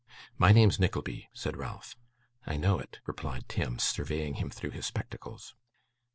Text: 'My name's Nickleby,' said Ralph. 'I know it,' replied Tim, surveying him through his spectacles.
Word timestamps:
'My 0.35 0.51
name's 0.51 0.79
Nickleby,' 0.79 1.29
said 1.31 1.55
Ralph. 1.55 1.95
'I 2.47 2.57
know 2.57 2.79
it,' 2.79 2.99
replied 3.05 3.47
Tim, 3.47 3.77
surveying 3.77 4.33
him 4.41 4.49
through 4.49 4.71
his 4.71 4.87
spectacles. 4.87 5.53